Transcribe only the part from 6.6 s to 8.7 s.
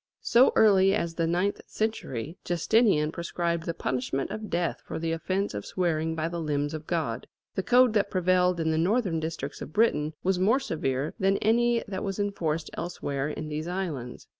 of God. The code that prevailed